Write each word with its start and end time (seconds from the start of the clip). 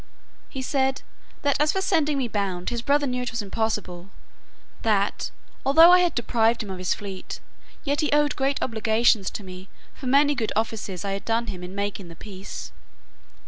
He 0.49 0.63
said, 0.63 1.03
"that 1.43 1.61
as 1.61 1.73
for 1.73 1.79
sending 1.81 2.17
me 2.17 2.27
bound, 2.27 2.71
his 2.71 2.81
brother 2.81 3.05
knew 3.05 3.21
it 3.21 3.29
was 3.29 3.43
impossible; 3.43 4.09
that, 4.81 5.29
although 5.63 5.91
I 5.91 5.99
had 5.99 6.15
deprived 6.15 6.63
him 6.63 6.71
of 6.71 6.79
his 6.79 6.95
fleet, 6.95 7.39
yet 7.83 8.01
he 8.01 8.11
owed 8.11 8.35
great 8.35 8.59
obligations 8.63 9.29
to 9.29 9.43
me 9.43 9.69
for 9.93 10.07
many 10.07 10.33
good 10.33 10.51
offices 10.55 11.05
I 11.05 11.11
had 11.11 11.23
done 11.25 11.45
him 11.45 11.63
in 11.63 11.75
making 11.75 12.07
the 12.07 12.15
peace. 12.15 12.71